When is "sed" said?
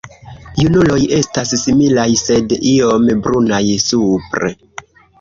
2.23-2.57